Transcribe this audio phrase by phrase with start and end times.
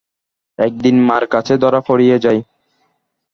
[0.59, 2.41] একদিন মার কাছে ধরা পড়িয়া যায়।